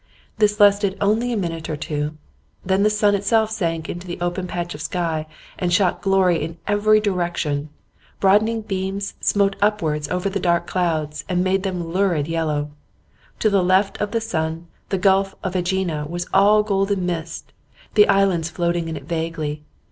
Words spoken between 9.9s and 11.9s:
over the dark clouds, and made them a